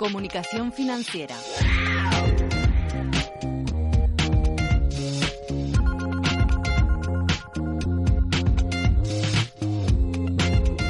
Comunicación 0.00 0.72
financiera. 0.72 1.36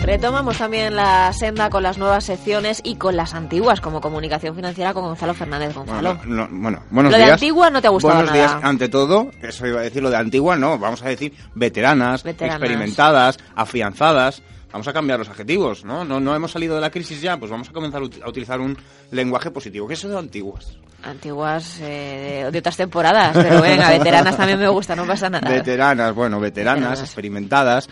Retomamos 0.03 0.57
también 0.57 0.97
la 0.97 1.33
senda 1.33 1.69
con 1.71 1.83
las 1.83 1.99
nuevas 1.99 2.25
secciones 2.25 2.81
y 2.83 2.97
con 2.97 3.17
las 3.17 3.35
antiguas, 3.35 3.81
como 3.81 4.01
comunicación 4.01 4.57
financiera 4.57 4.95
con 4.95 5.05
Gonzalo 5.05 5.34
Fernández. 5.34 5.75
Gonzalo. 5.75 6.17
Bueno, 6.17 6.48
no, 6.48 6.61
bueno 6.61 6.83
buenos 6.91 7.12
lo 7.12 7.19
días. 7.19 7.29
de 7.29 7.33
antigua 7.34 7.70
no 7.70 7.81
te 7.83 7.87
ha 7.87 7.91
gustado 7.91 8.15
Buenos 8.15 8.33
nada. 8.34 8.48
días, 8.48 8.65
ante 8.65 8.89
todo, 8.89 9.31
eso 9.42 9.67
iba 9.67 9.81
a 9.81 9.83
decir 9.83 10.03
lo 10.03 10.11
de 10.11 10.17
antigua, 10.17 10.56
no, 10.56 10.79
vamos 10.79 11.03
a 11.03 11.09
decir 11.09 11.34
veteranas, 11.55 12.23
Veteranas. 12.23 12.56
experimentadas, 12.56 13.39
afianzadas. 13.55 14.42
Vamos 14.73 14.87
a 14.88 14.92
cambiar 14.92 15.19
los 15.19 15.29
adjetivos, 15.29 15.84
¿no? 15.84 16.05
¿no? 16.05 16.20
No 16.20 16.34
hemos 16.34 16.52
salido 16.52 16.77
de 16.77 16.80
la 16.80 16.91
crisis 16.91 17.20
ya, 17.20 17.37
pues 17.37 17.51
vamos 17.51 17.69
a 17.69 17.73
comenzar 17.73 18.01
a 18.02 18.05
ut- 18.05 18.23
a 18.24 18.28
utilizar 18.28 18.61
un 18.61 18.77
lenguaje 19.11 19.51
positivo. 19.51 19.87
¿Qué 19.88 19.95
es 19.95 20.01
eso 20.01 20.09
de 20.11 20.19
antiguas? 20.19 20.77
Antiguas 21.02 21.80
eh, 21.80 22.42
de, 22.45 22.51
de 22.52 22.59
otras 22.59 22.77
temporadas, 22.77 23.33
pero 23.34 23.61
venga, 23.62 23.88
veteranas 23.98 24.37
también 24.37 24.59
me 24.61 24.69
gusta, 24.69 24.95
no 24.95 25.06
pasa 25.06 25.28
nada. 25.30 25.48
Veteranas, 25.51 26.14
bueno, 26.14 26.38
veteranas, 26.38 26.80
Veteranas. 26.80 27.01
experimentadas, 27.02 27.88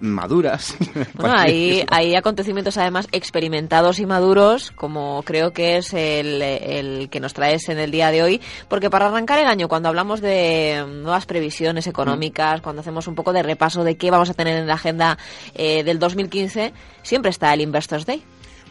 maduras. 0.00 0.76
Bueno, 1.14 1.34
hay, 1.36 1.84
hay 1.90 2.14
acontecimientos 2.14 2.76
además 2.76 3.08
experimentados 3.12 3.98
y 3.98 4.06
maduros, 4.06 4.70
como 4.70 5.22
creo 5.24 5.52
que 5.52 5.78
es 5.78 5.92
el, 5.92 6.40
el 6.42 7.08
que 7.10 7.18
nos 7.18 7.34
traes 7.34 7.68
en 7.68 7.78
el 7.78 7.90
día 7.90 8.10
de 8.10 8.22
hoy, 8.22 8.40
porque 8.68 8.90
para 8.90 9.08
arrancar 9.08 9.38
el 9.40 9.46
año, 9.46 9.68
cuando 9.68 9.88
hablamos 9.88 10.20
de 10.20 10.84
nuevas 10.86 11.26
previsiones 11.26 11.86
económicas, 11.86 12.60
cuando 12.60 12.80
hacemos 12.80 13.08
un 13.08 13.14
poco 13.14 13.32
de 13.32 13.42
repaso 13.42 13.84
de 13.84 13.96
qué 13.96 14.10
vamos 14.10 14.30
a 14.30 14.34
tener 14.34 14.56
en 14.56 14.66
la 14.66 14.74
agenda 14.74 15.18
eh, 15.54 15.82
del 15.82 15.98
2015, 15.98 16.72
siempre 17.02 17.30
está 17.30 17.52
el 17.52 17.60
Investors 17.62 18.06
Day. 18.06 18.22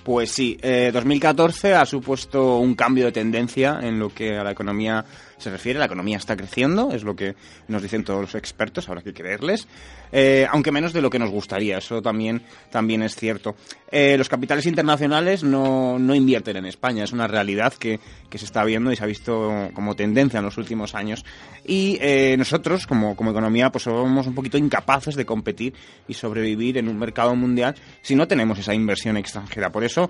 Pues 0.08 0.32
sí, 0.32 0.58
eh, 0.62 0.90
2014 0.94 1.76
ha 1.76 1.86
supuesto 1.86 2.60
un 2.60 2.76
cambio 2.76 3.06
de 3.06 3.12
tendencia 3.12 3.80
en 3.82 4.00
lo 4.00 4.08
que 4.08 4.38
a 4.38 4.44
la 4.44 4.52
economía 4.52 5.04
se 5.38 5.50
refiere. 5.50 5.80
La 5.80 5.86
economía 5.86 6.18
está 6.18 6.36
creciendo, 6.36 6.92
es 6.92 7.04
lo 7.04 7.16
que 7.16 7.36
nos 7.68 7.82
dicen 7.82 8.04
todos 8.04 8.22
los 8.22 8.36
expertos, 8.36 8.90
habrá 8.90 9.02
que 9.02 9.14
creerles, 9.14 9.68
eh, 10.12 10.48
aunque 10.52 10.72
menos 10.72 10.94
de 10.94 11.02
lo 11.02 11.10
que 11.10 11.20
nos 11.20 11.30
gustaría, 11.30 11.78
eso 11.78 12.02
también, 12.02 12.42
también 12.72 13.04
es 13.04 13.16
cierto. 13.16 13.56
Eh, 13.90 14.18
los 14.18 14.30
capitales 14.30 14.66
internacionales 14.66 15.44
no, 15.44 15.98
no 16.00 16.16
invierten 16.16 16.58
en 16.58 16.66
España, 16.66 17.04
es 17.04 17.12
una 17.12 17.28
realidad 17.28 17.74
que, 17.74 18.00
que 18.30 18.38
se 18.38 18.46
está 18.46 18.64
viendo 18.64 18.92
y 18.92 18.96
se 18.96 19.04
ha 19.04 19.08
visto 19.08 19.70
como 19.74 19.96
tendencia 19.96 20.40
en 20.40 20.46
los 20.46 20.58
últimos 20.58 20.96
años. 20.96 21.24
Y 21.66 21.98
eh, 22.02 22.36
nosotros, 22.38 22.88
como, 22.88 23.16
como 23.16 23.32
economía, 23.32 23.72
pues 23.72 23.84
somos 23.84 24.28
un 24.28 24.36
poquito 24.36 24.58
incapaces 24.58 25.16
de 25.16 25.26
competir 25.26 25.74
y 26.08 26.14
sobrevivir 26.14 26.78
en 26.78 26.90
un 26.90 26.98
mercado 26.98 27.36
mundial 27.36 27.76
si 28.02 28.16
no 28.16 28.28
tenemos 28.28 28.60
esa 28.60 28.74
inversión 28.74 29.18
extranjera. 29.18 29.72
Por 29.72 29.84
eso, 29.84 30.10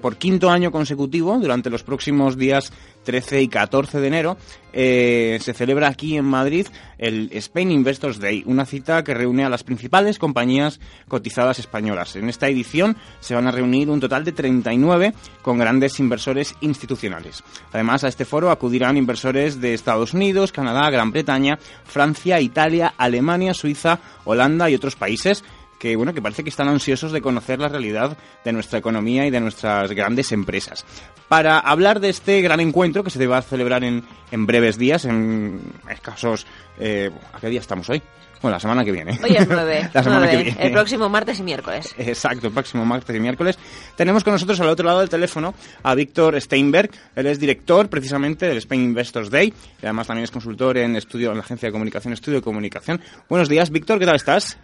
por 0.00 0.16
quinto 0.16 0.50
año 0.50 0.70
consecutivo, 0.70 1.38
durante 1.38 1.70
los 1.70 1.82
próximos 1.82 2.36
días 2.36 2.72
13 3.04 3.42
y 3.42 3.48
14 3.48 4.00
de 4.00 4.06
enero, 4.06 4.37
eh, 4.72 5.38
se 5.40 5.54
celebra 5.54 5.88
aquí 5.88 6.16
en 6.16 6.24
Madrid 6.24 6.66
el 6.98 7.30
Spain 7.32 7.70
Investors 7.70 8.18
Day, 8.18 8.42
una 8.46 8.66
cita 8.66 9.02
que 9.04 9.14
reúne 9.14 9.44
a 9.44 9.48
las 9.48 9.64
principales 9.64 10.18
compañías 10.18 10.80
cotizadas 11.06 11.58
españolas. 11.58 12.16
En 12.16 12.28
esta 12.28 12.48
edición 12.48 12.96
se 13.20 13.34
van 13.34 13.46
a 13.46 13.50
reunir 13.50 13.88
un 13.88 14.00
total 14.00 14.24
de 14.24 14.32
39 14.32 15.14
con 15.42 15.58
grandes 15.58 15.98
inversores 16.00 16.54
institucionales. 16.60 17.42
Además, 17.72 18.04
a 18.04 18.08
este 18.08 18.24
foro 18.24 18.50
acudirán 18.50 18.96
inversores 18.96 19.60
de 19.60 19.74
Estados 19.74 20.12
Unidos, 20.12 20.52
Canadá, 20.52 20.90
Gran 20.90 21.12
Bretaña, 21.12 21.58
Francia, 21.84 22.40
Italia, 22.40 22.94
Alemania, 22.98 23.54
Suiza, 23.54 24.00
Holanda 24.24 24.68
y 24.68 24.74
otros 24.74 24.96
países 24.96 25.44
que 25.78 25.96
bueno 25.96 26.12
que 26.14 26.22
parece 26.22 26.42
que 26.44 26.50
están 26.50 26.68
ansiosos 26.68 27.12
de 27.12 27.20
conocer 27.20 27.58
la 27.60 27.68
realidad 27.68 28.16
de 28.44 28.52
nuestra 28.52 28.78
economía 28.78 29.26
y 29.26 29.30
de 29.30 29.40
nuestras 29.40 29.92
grandes 29.92 30.32
empresas. 30.32 30.84
Para 31.28 31.58
hablar 31.58 32.00
de 32.00 32.08
este 32.08 32.40
gran 32.40 32.60
encuentro 32.60 33.04
que 33.04 33.10
se 33.10 33.26
va 33.26 33.38
a 33.38 33.42
celebrar 33.42 33.84
en, 33.84 34.04
en 34.30 34.46
breves 34.46 34.78
días, 34.78 35.04
en 35.04 35.60
escasos... 35.90 36.46
Eh, 36.78 37.10
¿A 37.32 37.40
qué 37.40 37.48
día 37.48 37.60
estamos 37.60 37.88
hoy? 37.90 38.02
Bueno, 38.40 38.54
la 38.54 38.60
semana 38.60 38.84
que 38.84 38.92
viene. 38.92 39.18
Hoy 39.22 39.34
es 39.36 39.48
9, 39.50 39.90
la 39.92 40.02
semana 40.02 40.30
que 40.30 40.36
viene. 40.36 40.56
el 40.60 40.72
próximo 40.72 41.08
martes 41.08 41.40
y 41.40 41.42
miércoles. 41.42 41.94
Exacto, 41.98 42.46
el 42.46 42.52
próximo 42.52 42.84
martes 42.84 43.14
y 43.14 43.18
miércoles. 43.20 43.58
Tenemos 43.96 44.22
con 44.22 44.32
nosotros 44.32 44.60
al 44.60 44.68
otro 44.68 44.86
lado 44.86 45.00
del 45.00 45.08
teléfono 45.08 45.54
a 45.82 45.94
Víctor 45.94 46.40
Steinberg. 46.40 46.90
Él 47.16 47.26
es 47.26 47.40
director 47.40 47.88
precisamente 47.88 48.46
del 48.46 48.58
Spain 48.58 48.82
Investors 48.82 49.30
Day 49.30 49.52
y 49.82 49.86
además 49.86 50.06
también 50.06 50.24
es 50.24 50.30
consultor 50.30 50.78
en 50.78 50.94
estudio 50.96 51.30
en 51.30 51.38
la 51.38 51.42
agencia 51.42 51.66
de 51.66 51.72
comunicación, 51.72 52.12
estudio 52.12 52.38
de 52.38 52.42
comunicación. 52.42 53.00
Buenos 53.28 53.48
días, 53.48 53.70
Víctor, 53.70 53.98
¿qué 53.98 54.06
tal 54.06 54.16
estás? 54.16 54.56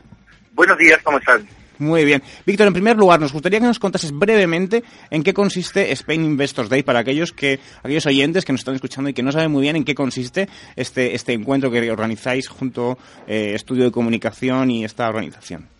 Buenos 0.54 0.78
días, 0.78 1.00
¿cómo 1.02 1.18
están? 1.18 1.46
Muy 1.78 2.04
bien. 2.04 2.22
Víctor, 2.46 2.68
en 2.68 2.72
primer 2.72 2.96
lugar, 2.96 3.18
nos 3.18 3.32
gustaría 3.32 3.58
que 3.58 3.66
nos 3.66 3.80
contases 3.80 4.12
brevemente 4.12 4.84
en 5.10 5.24
qué 5.24 5.34
consiste 5.34 5.90
Spain 5.90 6.24
Investors 6.24 6.68
Day 6.68 6.84
para 6.84 7.00
aquellos 7.00 7.32
que 7.32 7.58
aquellos 7.82 8.06
oyentes 8.06 8.44
que 8.44 8.52
nos 8.52 8.60
están 8.60 8.76
escuchando 8.76 9.10
y 9.10 9.14
que 9.14 9.24
no 9.24 9.32
saben 9.32 9.50
muy 9.50 9.62
bien 9.62 9.74
en 9.74 9.84
qué 9.84 9.96
consiste 9.96 10.48
este 10.76 11.16
este 11.16 11.32
encuentro 11.32 11.72
que 11.72 11.90
organizáis 11.90 12.48
junto 12.48 12.96
eh, 13.26 13.52
Estudio 13.56 13.84
de 13.84 13.90
Comunicación 13.90 14.70
y 14.70 14.84
esta 14.84 15.08
organización. 15.08 15.73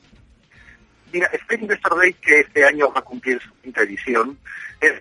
Mira, 1.15 1.29
Spain 1.33 1.63
Investor 1.63 1.97
Day, 1.97 2.13
que 2.15 2.41
este 2.41 2.65
año 2.65 2.93
va 2.93 2.99
a 2.99 3.05
cumplir 3.05 3.41
su 3.41 3.49
quinta 3.63 3.83
edición, 3.83 4.37
es 4.81 5.01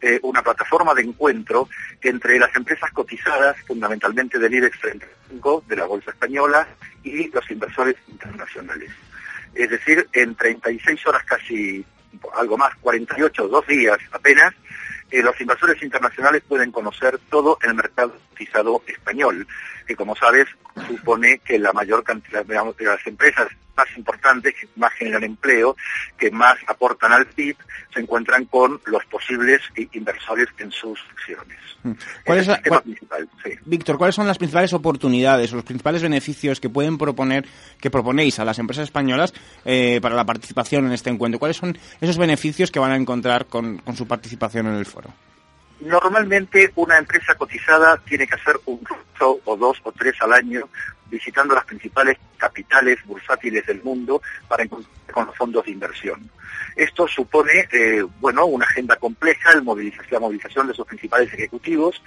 eh, 0.00 0.20
una 0.22 0.44
plataforma 0.44 0.94
de 0.94 1.02
encuentro 1.02 1.68
entre 2.00 2.38
las 2.38 2.54
empresas 2.54 2.88
cotizadas, 2.92 3.56
fundamentalmente 3.66 4.38
del 4.38 4.54
IBEX 4.54 4.78
35, 4.78 5.64
de 5.66 5.74
la 5.74 5.86
Bolsa 5.86 6.12
Española, 6.12 6.68
y 7.02 7.28
los 7.30 7.50
inversores 7.50 7.96
internacionales. 8.06 8.92
Es 9.52 9.68
decir, 9.68 10.08
en 10.12 10.36
36 10.36 11.04
horas 11.08 11.24
casi, 11.24 11.84
algo 12.36 12.56
más, 12.56 12.72
48, 12.76 13.48
dos 13.48 13.66
días 13.66 13.98
apenas, 14.12 14.54
eh, 15.10 15.20
los 15.20 15.40
inversores 15.40 15.82
internacionales 15.82 16.44
pueden 16.46 16.70
conocer 16.70 17.18
todo 17.28 17.58
el 17.62 17.74
mercado 17.74 18.14
cotizado 18.30 18.84
español, 18.86 19.48
que 19.84 19.96
como 19.96 20.14
sabes 20.14 20.46
supone 20.86 21.40
que 21.40 21.58
la 21.58 21.72
mayor 21.72 22.04
cantidad 22.04 22.46
de 22.46 22.84
las 22.84 23.04
empresas 23.04 23.48
más 23.76 23.86
importantes, 23.96 24.54
que 24.60 24.68
más 24.76 24.92
generan 24.94 25.24
empleo, 25.24 25.76
que 26.18 26.30
más 26.30 26.56
aportan 26.66 27.12
al 27.12 27.26
PIB, 27.26 27.56
se 27.94 28.00
encuentran 28.00 28.44
con 28.46 28.80
los 28.86 29.04
posibles 29.06 29.60
inversores 29.92 30.48
en 30.58 30.70
sus 30.70 30.98
acciones. 31.12 31.58
¿Cuál 32.26 32.38
Ese 32.38 32.40
es 32.40 32.46
la- 32.48 32.54
el 32.56 32.62
tema 32.62 32.82
cuál- 33.08 33.28
sí. 33.42 33.50
Víctor, 33.64 33.96
¿cuáles 33.98 34.14
son 34.14 34.26
las 34.26 34.36
principales 34.38 34.72
oportunidades 34.74 35.52
o 35.52 35.56
los 35.56 35.64
principales 35.64 36.02
beneficios 36.02 36.60
que 36.60 36.68
pueden 36.68 36.98
proponer, 36.98 37.46
que 37.80 37.90
proponéis 37.90 38.38
a 38.38 38.44
las 38.44 38.58
empresas 38.58 38.84
españolas 38.84 39.32
eh, 39.64 39.98
para 40.02 40.14
la 40.14 40.24
participación 40.26 40.86
en 40.86 40.92
este 40.92 41.08
encuentro? 41.10 41.38
¿Cuáles 41.38 41.56
son 41.56 41.78
esos 42.00 42.18
beneficios 42.18 42.70
que 42.70 42.78
van 42.78 42.92
a 42.92 42.96
encontrar 42.96 43.46
con, 43.46 43.78
con 43.78 43.96
su 43.96 44.06
participación 44.06 44.66
en 44.66 44.74
el 44.74 44.84
foro? 44.86 45.10
Normalmente 45.80 46.72
una 46.76 46.98
empresa 46.98 47.34
cotizada 47.34 47.96
tiene 47.98 48.26
que 48.26 48.34
hacer 48.34 48.60
un 48.66 48.78
curso 48.78 49.40
o 49.44 49.56
dos 49.56 49.78
o 49.84 49.92
tres 49.92 50.14
al 50.20 50.32
año 50.32 50.68
visitando 51.10 51.54
las 51.54 51.64
principales 51.64 52.18
capitales 52.36 52.98
bursátiles 53.04 53.66
del 53.66 53.82
mundo 53.82 54.22
para 54.46 54.62
encontrar 54.62 54.94
con 55.12 55.26
los 55.26 55.36
fondos 55.36 55.64
de 55.64 55.72
inversión. 55.72 56.30
Esto 56.76 57.06
supone, 57.08 57.68
eh, 57.72 58.04
bueno, 58.20 58.46
una 58.46 58.64
agenda 58.64 58.96
compleja, 58.96 59.52
el 59.52 59.64
la 60.10 60.20
movilización 60.20 60.66
de 60.66 60.74
sus 60.74 60.86
principales 60.86 61.32
ejecutivos 61.32 62.02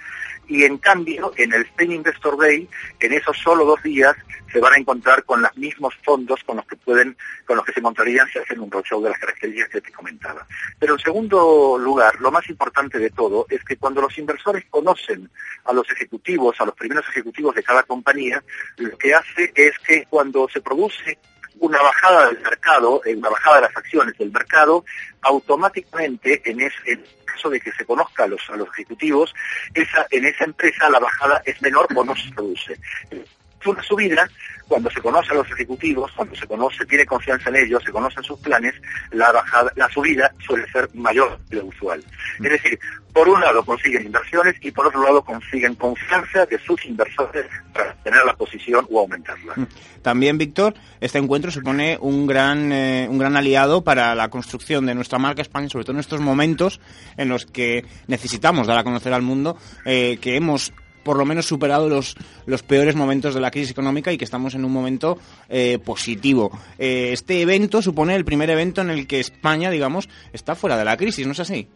y 0.46 0.64
en 0.64 0.78
cambio 0.78 1.32
en 1.36 1.52
el 1.52 1.62
Spain 1.62 1.92
Investor 1.92 2.36
Day, 2.38 2.68
en 3.00 3.12
esos 3.12 3.36
solo 3.38 3.64
dos 3.64 3.82
días, 3.82 4.14
se 4.52 4.60
van 4.60 4.74
a 4.74 4.78
encontrar 4.78 5.24
con 5.24 5.42
los 5.42 5.56
mismos 5.56 5.94
fondos 6.04 6.42
con 6.44 6.56
los 6.56 6.66
que 6.66 6.76
pueden, 6.76 7.16
con 7.44 7.56
los 7.56 7.64
que 7.64 7.72
se 7.72 7.80
encontrarían 7.80 8.28
si 8.28 8.38
hacen 8.38 8.60
un 8.60 8.70
roadshow 8.70 9.02
de 9.02 9.10
las 9.10 9.18
características 9.18 9.70
que 9.70 9.80
te 9.80 9.92
comentaba. 9.92 10.46
Pero 10.78 10.94
en 10.94 11.00
segundo 11.00 11.76
lugar, 11.78 12.20
lo 12.20 12.30
más 12.30 12.48
importante 12.48 12.98
de 12.98 13.10
todo 13.10 13.46
es 13.48 13.64
que 13.64 13.76
cuando 13.76 14.00
los 14.00 14.16
inversores 14.16 14.64
conocen 14.70 15.28
a 15.64 15.72
los 15.72 15.90
ejecutivos, 15.90 16.60
a 16.60 16.66
los 16.66 16.74
primeros 16.74 17.04
ejecutivos 17.08 17.54
de 17.54 17.62
cada 17.62 17.82
compañía, 17.82 18.42
lo 18.76 18.96
que 18.96 19.14
hace 19.14 19.52
es 19.54 19.76
que 19.80 20.06
cuando 20.08 20.48
se 20.48 20.60
produce 20.60 21.18
una 21.60 21.80
bajada 21.80 22.26
del 22.26 22.40
mercado, 22.40 23.02
una 23.04 23.30
bajada 23.30 23.56
de 23.56 23.62
las 23.62 23.76
acciones 23.76 24.18
del 24.18 24.32
mercado, 24.32 24.84
automáticamente 25.22 26.42
en, 26.44 26.60
ese, 26.60 26.76
en 26.86 27.04
caso 27.24 27.50
de 27.50 27.60
que 27.60 27.72
se 27.72 27.84
conozca 27.84 28.24
a 28.24 28.26
los, 28.26 28.40
a 28.50 28.56
los 28.56 28.68
ejecutivos, 28.70 29.34
esa, 29.74 30.06
en 30.10 30.24
esa 30.26 30.44
empresa 30.44 30.88
la 30.90 30.98
bajada 30.98 31.42
es 31.44 31.60
menor 31.62 31.88
o 31.94 32.04
no 32.04 32.14
se 32.16 32.30
produce. 32.32 32.78
Una 33.66 33.82
subida, 33.82 34.28
cuando 34.68 34.90
se 34.90 35.00
conoce 35.00 35.32
a 35.32 35.36
los 35.36 35.50
ejecutivos, 35.50 36.10
cuando 36.12 36.34
se 36.36 36.46
conoce, 36.46 36.84
tiene 36.86 37.06
confianza 37.06 37.48
en 37.50 37.56
ellos, 37.56 37.82
se 37.84 37.92
conocen 37.92 38.22
sus 38.22 38.38
planes, 38.40 38.74
la 39.10 39.32
bajada, 39.32 39.72
la 39.76 39.88
subida 39.88 40.32
suele 40.44 40.70
ser 40.70 40.88
mayor 40.94 41.38
de 41.48 41.56
lo 41.56 41.66
usual. 41.66 42.04
Es 42.42 42.50
decir, 42.50 42.78
por 43.12 43.28
un 43.28 43.40
lado 43.40 43.64
consiguen 43.64 44.06
inversiones 44.06 44.56
y 44.60 44.70
por 44.72 44.88
otro 44.88 45.02
lado 45.02 45.22
consiguen 45.22 45.76
confianza 45.76 46.44
de 46.46 46.58
sus 46.58 46.84
inversores 46.84 47.46
para 47.72 47.94
tener 48.02 48.24
la 48.24 48.34
posición 48.34 48.86
o 48.90 49.00
aumentarla. 49.00 49.54
También, 50.02 50.36
Víctor, 50.36 50.74
este 51.00 51.18
encuentro 51.18 51.50
supone 51.50 51.96
un 52.00 52.26
gran, 52.26 52.72
eh, 52.72 53.06
un 53.08 53.18
gran 53.18 53.36
aliado 53.36 53.84
para 53.84 54.14
la 54.14 54.28
construcción 54.30 54.84
de 54.86 54.94
nuestra 54.94 55.18
marca 55.18 55.42
España, 55.42 55.68
sobre 55.68 55.84
todo 55.84 55.94
en 55.94 56.00
estos 56.00 56.20
momentos 56.20 56.80
en 57.16 57.28
los 57.28 57.46
que 57.46 57.84
necesitamos 58.08 58.66
dar 58.66 58.78
a 58.78 58.84
conocer 58.84 59.12
al 59.12 59.22
mundo 59.22 59.56
eh, 59.84 60.18
que 60.20 60.36
hemos 60.36 60.72
por 61.04 61.16
lo 61.16 61.24
menos 61.24 61.46
superado 61.46 61.88
los, 61.88 62.16
los 62.46 62.62
peores 62.62 62.96
momentos 62.96 63.34
de 63.34 63.40
la 63.40 63.50
crisis 63.50 63.70
económica 63.70 64.12
y 64.12 64.18
que 64.18 64.24
estamos 64.24 64.54
en 64.54 64.64
un 64.64 64.72
momento 64.72 65.18
eh, 65.48 65.78
positivo. 65.84 66.50
Eh, 66.78 67.10
este 67.12 67.40
evento 67.40 67.82
supone 67.82 68.16
el 68.16 68.24
primer 68.24 68.50
evento 68.50 68.80
en 68.80 68.90
el 68.90 69.06
que 69.06 69.20
España, 69.20 69.70
digamos, 69.70 70.08
está 70.32 70.54
fuera 70.54 70.76
de 70.76 70.84
la 70.84 70.96
crisis, 70.96 71.26
¿no 71.26 71.32
es 71.32 71.40
así? 71.40 71.68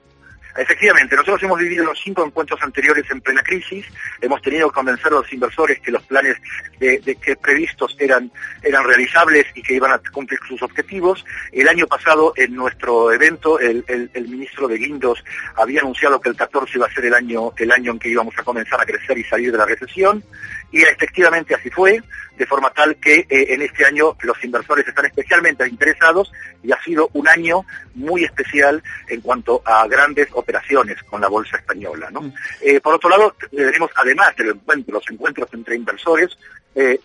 Efectivamente, 0.58 1.14
nosotros 1.14 1.43
hemos 1.44 1.60
vivido 1.60 1.84
los 1.84 2.00
cinco 2.02 2.26
encuentros 2.26 2.60
anteriores 2.62 3.08
en 3.10 3.20
plena 3.20 3.43
crisis, 3.43 3.87
hemos 4.20 4.43
tenido 4.43 4.69
que 4.69 4.75
convencer 4.75 5.06
a 5.06 5.16
los 5.16 5.32
inversores 5.32 5.78
que 5.78 5.93
los 5.93 6.02
planes 6.02 6.37
de, 6.81 7.00
que 7.00 7.37
previstos 7.37 7.96
eran, 8.00 8.32
eran 8.62 8.84
realizables 8.84 9.46
y 9.55 9.62
que 9.62 9.75
iban 9.75 9.93
a 9.93 10.00
cumplir 10.12 10.40
sus 10.49 10.60
objetivos. 10.62 11.25
El 11.52 11.69
año 11.69 11.87
pasado, 11.87 12.32
en 12.34 12.56
nuestro 12.56 13.12
evento, 13.12 13.60
el, 13.60 13.84
ministro 14.28 14.66
de 14.66 14.78
Guindos 14.78 15.25
había 15.55 15.81
anunciado 15.81 16.20
que 16.20 16.31
el 16.31 16.37
14 16.37 16.72
iba 16.75 16.87
a 16.87 16.93
ser 16.93 17.04
el 17.04 17.14
año, 17.14 17.52
el 17.56 17.70
año 17.70 17.93
en 17.93 17.99
que 18.00 18.08
íbamos 18.08 18.37
a 18.37 18.43
comenzar 18.43 18.81
a 18.81 18.84
crecer 18.84 19.16
y 19.16 19.25
salir 19.25 19.52
de 19.52 19.58
la 19.58 19.64
recesión, 19.64 20.25
y 20.72 20.82
efectivamente 20.82 21.54
así 21.54 21.70
fue 21.70 22.02
de 22.38 22.46
forma 22.46 22.70
tal 22.70 22.96
que 22.96 23.26
eh, 23.29 23.46
en 23.49 23.62
este 23.62 23.85
año 23.85 24.17
los 24.23 24.43
inversores 24.44 24.87
están 24.87 25.06
especialmente 25.06 25.69
interesados 25.69 26.32
y 26.62 26.73
ha 26.73 26.82
sido 26.82 27.11
un 27.14 27.29
año 27.29 27.64
muy 27.94 28.25
especial 28.25 28.82
en 29.08 29.20
cuanto 29.20 29.61
a 29.64 29.87
grandes 29.88 30.29
operaciones 30.32 31.02
con 31.02 31.20
la 31.20 31.29
bolsa 31.29 31.56
española. 31.56 32.11
Mm. 32.11 32.32
Eh, 32.62 32.81
por 32.81 32.94
otro 32.94 33.11
lado, 33.11 33.35
tenemos 33.50 33.90
además 33.96 34.35
de 34.37 34.55
los 34.93 35.11
encuentros 35.11 35.49
entre 35.52 35.76
inversores, 35.76 36.37
eh, 36.75 37.00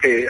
que, 0.00 0.26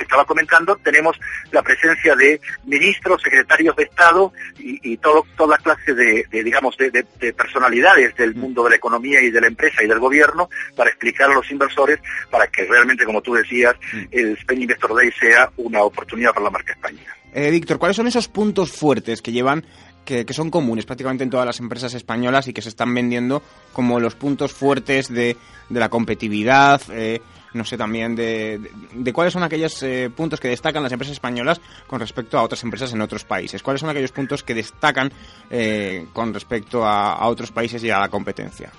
estaba 0.00 0.24
comentando, 0.24 0.74
tenemos 0.82 1.16
la 1.52 1.62
presencia 1.62 2.16
de 2.16 2.40
ministros, 2.64 3.22
secretarios 3.22 3.76
de 3.76 3.84
Estado 3.84 4.32
y, 4.58 4.96
todo, 4.96 5.24
toda 5.36 5.56
clase 5.58 5.94
de, 5.94 6.26
digamos, 6.30 6.76
de, 6.76 7.04
personalidades 7.32 8.16
del 8.16 8.34
mm. 8.34 8.38
mundo 8.38 8.64
de 8.64 8.70
la 8.70 8.76
economía 8.76 9.20
y 9.22 9.30
de 9.30 9.40
la 9.40 9.46
empresa 9.46 9.84
y 9.84 9.86
del 9.86 10.00
gobierno 10.00 10.50
para 10.74 10.90
explicar 10.90 11.30
a 11.30 11.34
los 11.34 11.48
inversores 11.52 12.00
para 12.30 12.48
que 12.48 12.64
realmente, 12.64 13.04
como 13.04 13.22
tú 13.22 13.34
decías, 13.34 13.59
mm. 13.68 13.98
el 14.10 14.32
Spain 14.38 14.62
Investor 14.62 14.94
Day 14.94 15.10
sea 15.18 15.50
una 15.56 15.82
oportunidad 15.82 16.32
para 16.32 16.44
la 16.44 16.50
marca 16.50 16.72
España. 16.72 17.00
Eh, 17.32 17.50
Víctor, 17.50 17.78
¿cuáles 17.78 17.96
son 17.96 18.08
esos 18.08 18.26
puntos 18.28 18.72
fuertes 18.72 19.22
que 19.22 19.30
llevan 19.30 19.64
que, 20.04 20.34
son 20.34 20.50
comunes 20.50 20.86
prácticamente 20.86 21.24
en 21.24 21.30
todas 21.30 21.46
las 21.46 21.60
empresas 21.60 21.94
españolas 21.94 22.48
y 22.48 22.52
que 22.52 22.62
se 22.62 22.68
están 22.68 22.92
vendiendo 22.94 23.42
como 23.72 24.00
los 24.00 24.14
puntos 24.14 24.52
fuertes 24.52 25.08
de, 25.08 25.36
la 25.68 25.88
competitividad, 25.88 26.82
eh, 26.90 27.20
no 27.54 27.64
sé 27.64 27.76
también 27.76 28.16
de, 28.16 28.60
cuáles 29.12 29.32
son 29.32 29.42
aquellos 29.42 29.82
eh, 29.82 30.10
puntos 30.14 30.40
que 30.40 30.48
destacan 30.48 30.82
las 30.82 30.92
empresas 30.92 31.14
españolas 31.14 31.60
con 31.86 32.00
respecto 32.00 32.38
a 32.38 32.42
otras 32.42 32.62
empresas 32.64 32.92
en 32.92 33.00
otros 33.00 33.24
países. 33.24 33.62
¿Cuáles 33.62 33.80
son 33.80 33.90
aquellos 33.90 34.12
puntos 34.12 34.42
que 34.42 34.54
destacan 34.54 35.12
eh, 35.50 36.06
con 36.12 36.34
respecto 36.34 36.84
a, 36.84 37.26
otros 37.28 37.52
países 37.52 37.82
y 37.84 37.90
a 37.90 37.98
la 37.98 38.08
competencia? 38.08 38.70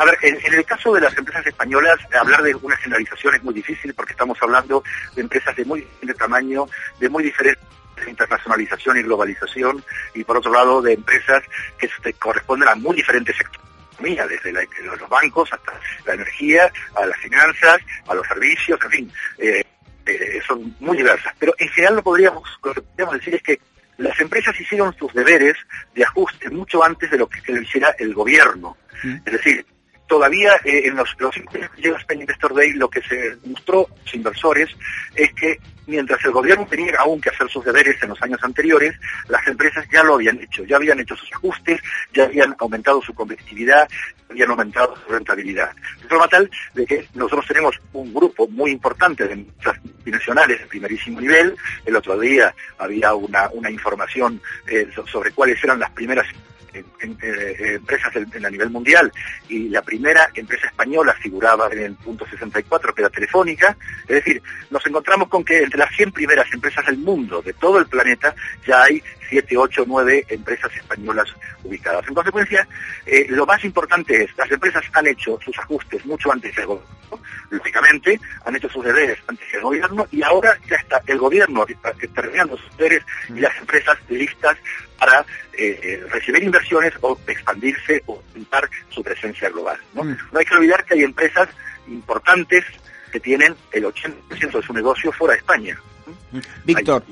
A 0.00 0.04
ver, 0.06 0.16
en, 0.22 0.54
el 0.54 0.64
caso 0.64 0.94
de 0.94 1.02
las 1.02 1.14
empresas 1.18 1.46
españolas, 1.46 1.98
hablar 2.18 2.42
de 2.42 2.54
una 2.54 2.74
generalización 2.78 3.34
es 3.34 3.42
muy 3.42 3.52
difícil 3.52 3.92
porque 3.92 4.12
estamos 4.12 4.38
hablando 4.40 4.82
de 5.14 5.20
empresas 5.20 5.54
de 5.54 5.62
muy 5.66 5.80
diferente 5.80 6.14
tamaño, 6.14 6.66
de 6.98 7.10
muy 7.10 7.22
diferente 7.22 7.60
internacionalización 8.08 8.96
y 8.96 9.02
globalización, 9.02 9.84
y 10.14 10.24
por 10.24 10.38
otro 10.38 10.52
lado 10.52 10.80
de 10.80 10.94
empresas 10.94 11.42
que 11.78 12.14
corresponden 12.14 12.70
a 12.70 12.76
muy 12.76 12.96
diferentes 12.96 13.36
sectores 13.36 13.60
desde 14.00 14.52
los 14.52 15.08
bancos 15.10 15.52
hasta 15.52 15.78
la 16.06 16.14
energía, 16.14 16.72
a 16.94 17.04
las 17.04 17.18
finanzas, 17.18 17.76
a 18.08 18.14
los 18.14 18.26
servicios, 18.26 18.80
en 18.82 18.90
fin, 18.90 19.12
eh, 19.36 19.62
eh, 20.06 20.40
son 20.46 20.74
muy 20.80 20.96
diversas. 20.96 21.34
Pero 21.38 21.54
en 21.58 21.68
general 21.68 21.96
lo, 21.96 22.02
podríamos, 22.02 22.48
lo 22.64 22.72
que 22.72 22.80
podríamos 22.80 23.16
decir 23.16 23.34
es 23.34 23.42
que 23.42 23.60
las 23.98 24.18
empresas 24.18 24.58
hicieron 24.58 24.96
sus 24.96 25.12
deberes 25.12 25.58
de 25.94 26.04
ajuste 26.04 26.48
mucho 26.48 26.82
antes 26.82 27.10
de 27.10 27.18
lo 27.18 27.28
que 27.28 27.52
lo 27.52 27.60
hiciera 27.60 27.94
el 27.98 28.14
gobierno. 28.14 28.78
Mm. 29.02 29.16
Es 29.26 29.32
decir, 29.32 29.66
todavía 30.10 30.52
eh, 30.64 30.82
en 30.86 30.96
los, 30.96 31.08
los 31.20 31.34
Investor 31.36 32.52
Day 32.52 32.72
lo 32.72 32.90
que 32.90 33.00
se 33.00 33.36
mostró 33.46 33.86
a 33.86 34.04
los 34.04 34.14
inversores 34.14 34.68
es 35.14 35.32
que 35.34 35.60
mientras 35.86 36.22
el 36.24 36.32
gobierno 36.32 36.66
tenía 36.66 36.96
aún 36.98 37.20
que 37.20 37.30
hacer 37.30 37.48
sus 37.48 37.64
deberes 37.64 38.02
en 38.02 38.08
los 38.08 38.20
años 38.20 38.40
anteriores, 38.42 38.94
las 39.28 39.46
empresas 39.46 39.86
ya 39.92 40.02
lo 40.02 40.14
habían 40.14 40.40
hecho, 40.40 40.64
ya 40.64 40.76
habían 40.76 40.98
hecho 40.98 41.14
sus 41.14 41.32
ajustes, 41.32 41.80
ya 42.12 42.24
habían 42.24 42.56
aumentado 42.58 43.00
su 43.02 43.14
competitividad, 43.14 43.88
habían 44.28 44.50
aumentado 44.50 44.96
su 44.96 45.12
rentabilidad. 45.12 45.70
De 46.02 46.08
forma 46.08 46.26
tal 46.26 46.50
de 46.74 46.86
que 46.86 47.06
nosotros 47.14 47.46
tenemos 47.46 47.76
un 47.92 48.12
grupo 48.12 48.48
muy 48.48 48.72
importante 48.72 49.26
de 49.26 49.34
empresas 49.34 49.80
multinacionales 50.00 50.60
de 50.60 50.66
primerísimo 50.66 51.20
nivel. 51.20 51.56
El 51.84 51.96
otro 51.96 52.18
día 52.18 52.54
había 52.78 53.14
una, 53.14 53.70
información 53.70 54.40
eh, 54.66 54.88
sobre 55.06 55.30
cuáles 55.32 55.62
eran 55.62 55.78
las 55.78 55.90
primeras 55.90 56.26
en, 56.72 57.18
eh, 57.22 57.74
empresas 57.74 58.12
a 58.14 58.50
nivel 58.50 58.70
mundial 58.70 59.12
y 59.48 59.68
la 59.68 59.82
primera 59.82 60.30
empresa 60.34 60.66
española 60.66 61.14
figuraba 61.20 61.68
en 61.72 61.78
el 61.80 61.94
punto 61.94 62.26
64 62.26 62.94
que 62.94 63.02
era 63.02 63.10
Telefónica, 63.10 63.76
es 64.02 64.24
decir, 64.24 64.42
nos 64.70 64.84
encontramos 64.86 65.28
con 65.28 65.44
que 65.44 65.62
entre 65.62 65.78
las 65.78 65.94
100 65.94 66.12
primeras 66.12 66.52
empresas 66.52 66.86
del 66.86 66.98
mundo, 66.98 67.42
de 67.42 67.52
todo 67.54 67.78
el 67.78 67.86
planeta, 67.86 68.34
ya 68.66 68.82
hay 68.82 69.02
7, 69.28 69.56
8, 69.56 69.84
9 69.86 70.26
empresas 70.28 70.74
españolas 70.76 71.28
ubicadas. 71.64 72.06
En 72.08 72.14
consecuencia, 72.14 72.66
eh, 73.06 73.26
lo 73.28 73.46
más 73.46 73.64
importante 73.64 74.24
es, 74.24 74.36
las 74.36 74.50
empresas 74.50 74.84
han 74.92 75.06
hecho 75.06 75.38
sus 75.44 75.56
ajustes 75.58 76.04
mucho 76.06 76.32
antes 76.32 76.54
del 76.54 76.66
gobierno, 76.66 77.00
lógicamente, 77.50 78.20
han 78.44 78.56
hecho 78.56 78.68
sus 78.68 78.84
deberes 78.84 79.18
antes 79.26 79.50
del 79.52 79.62
gobierno 79.62 79.89
y 80.10 80.22
ahora 80.22 80.56
ya 80.68 80.76
está 80.76 81.02
el 81.06 81.18
gobierno 81.18 81.66
terminando 82.14 82.56
sus 82.56 82.76
deberes 82.76 83.04
y 83.28 83.40
las 83.40 83.56
empresas 83.58 83.98
listas 84.08 84.56
para 84.98 85.24
eh, 85.52 86.04
recibir 86.10 86.42
inversiones 86.42 86.92
o 87.00 87.18
expandirse 87.26 88.02
o 88.06 88.22
aumentar 88.28 88.68
su 88.90 89.02
presencia 89.02 89.48
global. 89.50 89.78
¿no? 89.94 90.04
Mm. 90.04 90.16
no 90.32 90.38
hay 90.38 90.44
que 90.44 90.54
olvidar 90.54 90.84
que 90.84 90.94
hay 90.94 91.02
empresas 91.02 91.48
importantes 91.88 92.64
que 93.10 93.20
tienen 93.20 93.54
el 93.72 93.84
80% 93.84 94.52
de 94.52 94.62
su 94.62 94.72
negocio 94.72 95.12
fuera 95.12 95.34
de 95.34 95.38
España. 95.38 95.78
Víctor, 96.64 97.02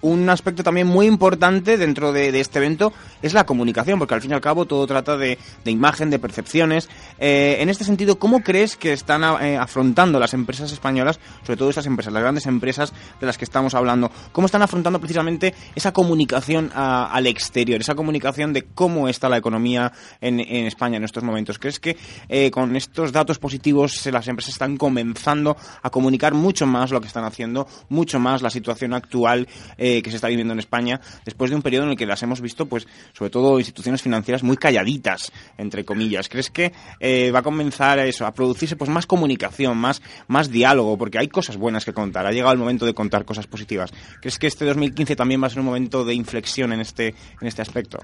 un 0.00 0.28
aspecto 0.28 0.62
también 0.62 0.86
muy 0.86 1.06
importante 1.06 1.76
dentro 1.76 2.12
de, 2.12 2.38
este 2.38 2.58
evento 2.58 2.92
es 3.22 3.32
la 3.32 3.46
comunicación, 3.46 3.98
porque 3.98 4.14
al 4.14 4.20
fin 4.20 4.30
y 4.30 4.34
al 4.34 4.40
cabo 4.40 4.66
todo 4.66 4.86
trata 4.86 5.16
de, 5.16 5.38
imagen, 5.64 6.10
de 6.10 6.18
percepciones. 6.18 6.88
Eh, 7.18 7.56
en 7.60 7.68
este 7.68 7.84
sentido, 7.84 8.18
¿cómo 8.18 8.42
crees 8.42 8.76
que 8.76 8.92
están 8.92 9.22
eh, 9.42 9.56
afrontando 9.56 10.20
las 10.20 10.34
empresas 10.34 10.72
españolas, 10.72 11.18
sobre 11.44 11.56
todo 11.56 11.70
estas 11.70 11.86
empresas, 11.86 12.12
las 12.12 12.22
grandes 12.22 12.46
empresas 12.46 12.92
de 13.20 13.26
las 13.26 13.38
que 13.38 13.44
estamos 13.44 13.74
hablando, 13.74 14.10
cómo 14.32 14.46
están 14.46 14.62
afrontando 14.62 15.00
precisamente 15.00 15.54
esa 15.74 15.92
comunicación 15.92 16.70
al 16.74 17.26
exterior, 17.26 17.80
esa 17.80 17.94
comunicación 17.94 18.52
de 18.52 18.62
cómo 18.62 19.08
está 19.08 19.28
la 19.28 19.38
economía 19.38 19.92
en, 20.20 20.40
España 20.40 20.96
en 20.96 21.04
estos 21.04 21.22
momentos? 21.22 21.58
¿Crees 21.58 21.80
que 21.80 21.96
eh, 22.28 22.50
con 22.50 22.76
estos 22.76 23.12
datos 23.12 23.38
positivos 23.38 24.04
las 24.06 24.28
empresas 24.28 24.52
están 24.52 24.76
comenzando 24.76 25.56
a 25.82 25.90
comunicar 25.90 26.34
mucho 26.34 26.66
más 26.66 26.90
lo 26.90 27.00
que 27.00 27.06
están 27.06 27.24
haciendo, 27.24 27.66
mucho 27.88 28.18
más 28.18 28.42
la 28.42 28.50
situación 28.50 28.94
actual? 28.94 29.48
Eh, 29.88 30.02
que 30.02 30.10
se 30.10 30.16
está 30.16 30.26
viviendo 30.26 30.52
en 30.52 30.58
España 30.58 31.00
después 31.24 31.48
de 31.48 31.54
un 31.54 31.62
periodo 31.62 31.84
en 31.84 31.90
el 31.90 31.96
que 31.96 32.06
las 32.06 32.20
hemos 32.20 32.40
visto, 32.40 32.66
pues, 32.66 32.88
sobre 33.12 33.30
todo 33.30 33.60
instituciones 33.60 34.02
financieras 34.02 34.42
muy 34.42 34.56
calladitas, 34.56 35.30
entre 35.58 35.84
comillas. 35.84 36.28
¿Crees 36.28 36.50
que 36.50 36.72
eh, 36.98 37.30
va 37.30 37.38
a 37.38 37.42
comenzar 37.42 38.00
a 38.00 38.04
eso, 38.04 38.26
a 38.26 38.34
producirse 38.34 38.74
pues 38.74 38.90
más 38.90 39.06
comunicación, 39.06 39.78
más, 39.78 40.02
más 40.26 40.50
diálogo? 40.50 40.98
Porque 40.98 41.18
hay 41.18 41.28
cosas 41.28 41.56
buenas 41.56 41.84
que 41.84 41.92
contar. 41.92 42.26
Ha 42.26 42.32
llegado 42.32 42.52
el 42.52 42.58
momento 42.58 42.84
de 42.84 42.94
contar 42.94 43.24
cosas 43.24 43.46
positivas. 43.46 43.92
¿Crees 44.20 44.40
que 44.40 44.48
este 44.48 44.64
2015 44.64 45.14
también 45.14 45.40
va 45.40 45.46
a 45.46 45.50
ser 45.50 45.60
un 45.60 45.66
momento 45.66 46.04
de 46.04 46.14
inflexión 46.14 46.72
en 46.72 46.80
este, 46.80 47.14
en 47.40 47.46
este 47.46 47.62
aspecto? 47.62 48.00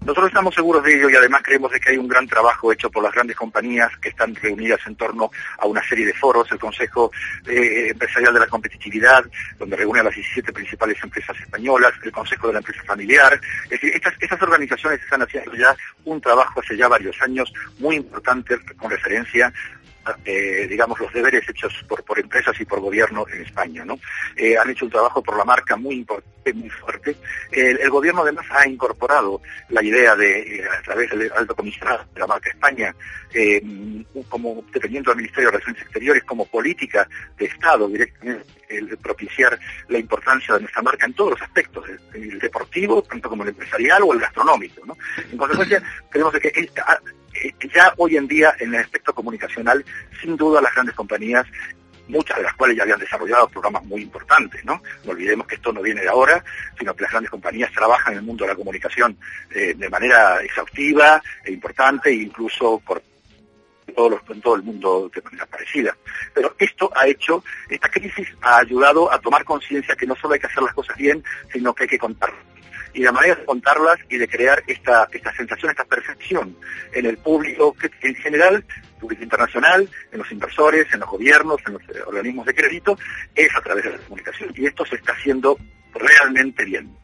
Nosotros 0.00 0.28
estamos 0.28 0.54
seguros 0.54 0.82
de 0.82 0.96
ello 0.96 1.10
y 1.10 1.14
además 1.14 1.42
creemos 1.44 1.70
de 1.70 1.78
que 1.78 1.90
hay 1.90 1.98
un 1.98 2.08
gran 2.08 2.26
trabajo 2.26 2.72
hecho 2.72 2.90
por 2.90 3.02
las 3.02 3.12
grandes 3.12 3.36
compañías 3.36 3.90
que 3.98 4.08
están 4.08 4.34
reunidas 4.34 4.80
en 4.86 4.96
torno 4.96 5.30
a 5.58 5.66
una 5.66 5.82
serie 5.86 6.06
de 6.06 6.14
foros, 6.14 6.50
el 6.50 6.58
Consejo 6.58 7.10
eh, 7.46 7.88
Empresarial 7.90 8.32
de 8.32 8.40
la 8.40 8.46
Competitividad, 8.46 9.22
donde 9.58 9.76
reúne 9.76 10.00
a 10.00 10.04
las 10.04 10.14
17 10.14 10.54
principales 10.54 10.96
empresas 11.02 11.38
españolas, 11.38 11.92
el 12.02 12.12
Consejo 12.12 12.46
de 12.46 12.54
la 12.54 12.58
Empresa 12.60 12.82
Familiar. 12.84 13.38
Es 13.64 13.70
decir, 13.70 13.94
estas, 13.94 14.14
estas 14.18 14.40
organizaciones 14.40 15.02
están 15.02 15.20
haciendo 15.20 15.54
ya 15.54 15.76
un 16.06 16.18
trabajo 16.18 16.60
hace 16.60 16.78
ya 16.78 16.88
varios 16.88 17.20
años 17.20 17.52
muy 17.78 17.96
importante 17.96 18.58
con 18.78 18.90
referencia 18.90 19.52
eh, 20.24 20.66
digamos, 20.68 20.98
los 20.98 21.12
deberes 21.12 21.48
hechos 21.48 21.72
por, 21.88 22.02
por 22.04 22.18
empresas 22.18 22.58
y 22.60 22.64
por 22.64 22.80
gobierno 22.80 23.24
en 23.32 23.42
España. 23.42 23.84
¿no? 23.84 23.98
Eh, 24.36 24.56
han 24.56 24.70
hecho 24.70 24.84
un 24.84 24.90
trabajo 24.90 25.22
por 25.22 25.36
la 25.36 25.44
marca 25.44 25.76
muy 25.76 25.96
importante, 25.96 26.52
muy 26.54 26.70
fuerte. 26.70 27.16
El, 27.52 27.90
gobierno 27.90 28.22
además 28.22 28.46
ha 28.50 28.68
incorporado 28.68 29.40
la 29.68 29.82
idea 29.82 30.16
de, 30.16 30.58
eh, 30.58 30.64
a 30.68 30.82
través 30.82 31.10
del 31.10 31.30
alto 31.32 31.54
comisionado 31.54 32.04
de 32.14 32.20
la 32.20 32.26
marca 32.26 32.50
España, 32.50 32.94
como 34.28 34.64
dependiendo 34.72 35.10
del 35.10 35.18
Ministerio 35.18 35.48
de 35.48 35.52
Relaciones 35.52 35.82
Exteriores, 35.82 36.24
como 36.24 36.46
política 36.46 37.08
de 37.36 37.46
Estado 37.46 37.88
directamente, 37.88 38.44
el 38.70 38.96
propiciar 38.98 39.58
la 39.88 39.98
importancia 39.98 40.54
de 40.54 40.60
nuestra 40.60 40.82
marca 40.82 41.06
en 41.06 41.14
todos 41.14 41.32
los 41.32 41.42
aspectos, 41.42 41.84
el, 42.14 42.38
deportivo, 42.38 43.02
tanto 43.02 43.28
como 43.28 43.42
el 43.42 43.50
empresarial 43.50 44.02
o 44.04 44.12
el 44.12 44.20
gastronómico. 44.20 44.86
¿no? 44.86 44.96
En 45.30 45.36
consecuencia, 45.36 45.82
creemos 46.08 46.32
que 46.38 46.48
eh, 46.48 46.70
ya 47.72 47.94
hoy 47.96 48.16
en 48.16 48.26
día 48.26 48.54
en 48.58 48.74
el 48.74 48.80
aspecto 48.80 49.14
comunicacional, 49.14 49.84
sin 50.20 50.36
duda 50.36 50.60
las 50.60 50.74
grandes 50.74 50.94
compañías 50.94 51.46
muchas 52.10 52.36
de 52.36 52.42
las 52.42 52.54
cuales 52.54 52.76
ya 52.76 52.82
habían 52.82 52.98
desarrollado 52.98 53.48
programas 53.48 53.84
muy 53.84 54.02
importantes, 54.02 54.64
¿no? 54.64 54.82
No 55.04 55.12
olvidemos 55.12 55.46
que 55.46 55.54
esto 55.54 55.72
no 55.72 55.80
viene 55.80 56.02
de 56.02 56.08
ahora, 56.08 56.44
sino 56.78 56.94
que 56.94 57.02
las 57.02 57.12
grandes 57.12 57.30
compañías 57.30 57.72
trabajan 57.72 58.12
en 58.12 58.18
el 58.18 58.24
mundo 58.24 58.44
de 58.44 58.50
la 58.50 58.56
comunicación 58.56 59.16
eh, 59.54 59.74
de 59.76 59.88
manera 59.88 60.42
exhaustiva 60.42 61.22
e 61.44 61.52
importante, 61.52 62.10
e 62.10 62.14
incluso 62.14 62.80
por 62.80 63.02
todos 63.94 64.20
en 64.28 64.40
todo 64.40 64.54
el 64.54 64.62
mundo 64.62 65.10
de 65.12 65.22
manera 65.22 65.46
parecida. 65.46 65.96
Pero 66.34 66.54
esto 66.58 66.90
ha 66.94 67.06
hecho, 67.06 67.42
esta 67.68 67.88
crisis 67.88 68.28
ha 68.40 68.58
ayudado 68.58 69.12
a 69.12 69.18
tomar 69.18 69.44
conciencia 69.44 69.96
que 69.96 70.06
no 70.06 70.14
solo 70.16 70.34
hay 70.34 70.40
que 70.40 70.46
hacer 70.46 70.62
las 70.62 70.74
cosas 70.74 70.96
bien, 70.96 71.22
sino 71.52 71.74
que 71.74 71.84
hay 71.84 71.88
que 71.88 71.98
contar 71.98 72.32
y 72.94 73.02
la 73.02 73.12
manera 73.12 73.36
de 73.36 73.44
contarlas 73.44 73.98
y 74.08 74.18
de 74.18 74.28
crear 74.28 74.62
esta, 74.66 75.08
esta 75.12 75.32
sensación, 75.34 75.70
esta 75.70 75.84
percepción 75.84 76.56
en 76.92 77.06
el 77.06 77.18
público, 77.18 77.74
en 78.02 78.14
general, 78.16 78.64
público 79.00 79.22
internacional, 79.22 79.88
en 80.12 80.18
los 80.18 80.30
inversores, 80.30 80.86
en 80.92 81.00
los 81.00 81.08
gobiernos, 81.08 81.60
en 81.66 81.72
los 81.74 81.82
eh, 81.82 82.02
organismos 82.06 82.46
de 82.46 82.54
crédito, 82.54 82.98
es 83.34 83.54
a 83.56 83.60
través 83.60 83.84
de 83.84 83.90
la 83.92 83.98
comunicación. 83.98 84.52
Y 84.54 84.66
esto 84.66 84.84
se 84.84 84.96
está 84.96 85.12
haciendo 85.12 85.56
realmente 85.94 86.64
bien. 86.64 86.94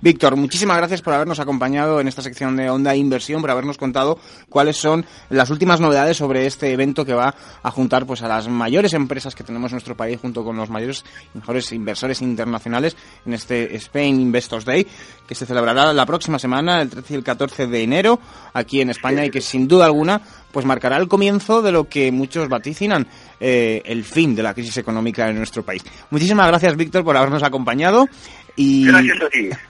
Víctor, 0.00 0.36
muchísimas 0.36 0.78
gracias 0.78 1.02
por 1.02 1.12
habernos 1.12 1.38
acompañado 1.38 2.00
en 2.00 2.08
esta 2.08 2.22
sección 2.22 2.56
de 2.56 2.70
Onda 2.70 2.96
Inversión, 2.96 3.42
por 3.42 3.50
habernos 3.50 3.76
contado 3.76 4.18
cuáles 4.48 4.78
son 4.78 5.04
las 5.28 5.50
últimas 5.50 5.78
novedades 5.78 6.16
sobre 6.16 6.46
este 6.46 6.72
evento 6.72 7.04
que 7.04 7.12
va 7.12 7.34
a 7.62 7.70
juntar 7.70 8.06
pues 8.06 8.22
a 8.22 8.28
las 8.28 8.48
mayores 8.48 8.94
empresas 8.94 9.34
que 9.34 9.44
tenemos 9.44 9.70
en 9.70 9.76
nuestro 9.76 9.96
país 9.96 10.18
junto 10.20 10.42
con 10.42 10.56
los 10.56 10.70
mayores 10.70 11.04
mejores 11.34 11.70
inversores 11.72 12.22
internacionales 12.22 12.96
en 13.26 13.34
este 13.34 13.76
Spain 13.76 14.20
Investors 14.20 14.64
Day 14.64 14.86
que 15.26 15.34
se 15.34 15.44
celebrará 15.44 15.92
la 15.92 16.06
próxima 16.06 16.38
semana, 16.38 16.80
el 16.80 16.88
13 16.88 17.14
y 17.14 17.16
el 17.16 17.24
14 17.24 17.66
de 17.66 17.82
enero, 17.82 18.20
aquí 18.54 18.80
en 18.80 18.90
España 18.90 19.24
y 19.24 19.30
que 19.30 19.40
sin 19.40 19.68
duda 19.68 19.84
alguna 19.84 20.22
pues 20.52 20.66
marcará 20.66 20.96
el 20.98 21.08
comienzo 21.08 21.62
de 21.62 21.72
lo 21.72 21.88
que 21.88 22.12
muchos 22.12 22.48
vaticinan, 22.48 23.06
eh, 23.40 23.82
el 23.84 24.04
fin 24.04 24.34
de 24.34 24.42
la 24.42 24.54
crisis 24.54 24.76
económica 24.76 25.28
en 25.28 25.38
nuestro 25.38 25.62
país. 25.62 25.82
Muchísimas 26.10 26.46
gracias, 26.46 26.76
Víctor, 26.76 27.04
por 27.04 27.16
habernos 27.16 27.42
acompañado. 27.42 28.08
Y, 28.54 28.86
gracias 28.86 29.22
a 29.22 29.28
ti. 29.28 29.50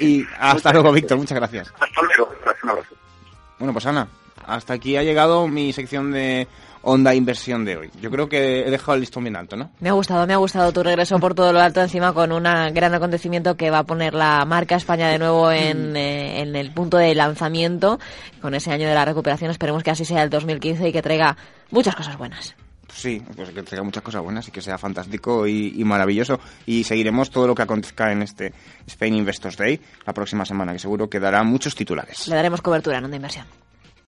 Y 0.00 0.26
hasta 0.40 0.72
luego, 0.72 0.90
Víctor. 0.90 1.18
Muchas 1.18 1.38
gracias. 1.38 1.72
Hasta 1.78 2.02
luego. 2.02 2.34
Un 2.64 2.70
abrazo. 2.70 2.94
Bueno, 3.58 3.72
pues 3.72 3.86
Ana, 3.86 4.08
hasta 4.44 4.74
aquí 4.74 4.96
ha 4.96 5.04
llegado 5.04 5.46
mi 5.46 5.72
sección 5.72 6.10
de 6.10 6.48
Onda 6.82 7.14
Inversión 7.14 7.64
de 7.64 7.76
hoy. 7.76 7.90
Yo 8.00 8.10
creo 8.10 8.28
que 8.28 8.60
he 8.66 8.70
dejado 8.70 8.94
el 8.94 9.00
listón 9.00 9.24
bien 9.24 9.36
alto, 9.36 9.56
¿no? 9.56 9.70
Me 9.80 9.88
ha 9.88 9.92
gustado, 9.92 10.26
me 10.26 10.34
ha 10.34 10.38
gustado 10.38 10.72
tu 10.72 10.82
regreso 10.82 11.18
por 11.18 11.34
todo 11.34 11.52
lo 11.52 11.60
alto 11.60 11.80
encima 11.80 12.12
con 12.12 12.32
un 12.32 12.42
gran 12.42 12.94
acontecimiento 12.94 13.56
que 13.56 13.70
va 13.70 13.78
a 13.78 13.84
poner 13.84 14.14
la 14.14 14.44
marca 14.44 14.76
España 14.76 15.08
de 15.08 15.18
nuevo 15.18 15.50
en, 15.50 15.92
mm. 15.92 15.96
eh, 15.96 16.40
en 16.40 16.56
el 16.56 16.72
punto 16.72 16.96
de 16.96 17.14
lanzamiento 17.14 17.98
con 18.40 18.54
ese 18.54 18.70
año 18.70 18.88
de 18.88 18.94
la 18.94 19.04
recuperación. 19.04 19.50
Esperemos 19.50 19.82
que 19.82 19.90
así 19.90 20.04
sea 20.04 20.22
el 20.22 20.30
2015 20.30 20.88
y 20.88 20.92
que 20.92 21.02
traiga 21.02 21.36
muchas 21.70 21.94
cosas 21.94 22.18
buenas 22.18 22.54
sí, 22.94 23.22
pues 23.34 23.50
que 23.50 23.62
traiga 23.62 23.82
muchas 23.82 24.02
cosas 24.02 24.22
buenas 24.22 24.46
y 24.48 24.50
que 24.50 24.60
sea 24.60 24.78
fantástico 24.78 25.46
y, 25.46 25.82
maravilloso. 25.84 26.40
Y 26.66 26.84
seguiremos 26.84 27.30
todo 27.30 27.46
lo 27.46 27.54
que 27.54 27.62
acontezca 27.62 28.12
en 28.12 28.22
este 28.22 28.52
Spain 28.86 29.14
Investors 29.14 29.56
Day 29.56 29.80
la 30.06 30.12
próxima 30.12 30.44
semana, 30.44 30.72
que 30.72 30.78
seguro 30.78 31.08
que 31.08 31.20
dará 31.20 31.42
muchos 31.42 31.74
titulares. 31.74 32.28
Le 32.28 32.36
daremos 32.36 32.62
cobertura 32.62 32.98
en 32.98 33.04
Onda 33.04 33.16
Inversión. 33.16 33.46